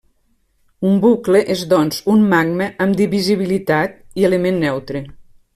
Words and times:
Un 0.91 0.95
bucle 1.03 1.41
és 1.57 1.61
doncs, 1.75 2.01
un 2.15 2.25
magma 2.33 2.71
amb 2.87 2.99
divisibilitat 3.05 4.03
i 4.23 4.29
element 4.31 4.63
neutre. 4.65 5.05